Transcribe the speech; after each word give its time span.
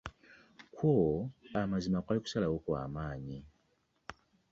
Kwo 0.75 0.93
amzima 1.61 1.97
kwali 2.03 2.19
kusalawo 2.23 2.57
kwamanyi. 2.65 3.37